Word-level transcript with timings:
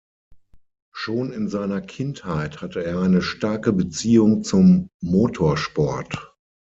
Schon 0.91 1.31
in 1.31 1.47
seiner 1.47 1.79
Kindheit 1.79 2.61
hatte 2.63 2.83
er 2.83 3.01
eine 3.01 3.21
starke 3.21 3.71
Beziehung 3.71 4.43
zum 4.43 4.89
Motorsport. 4.99 6.33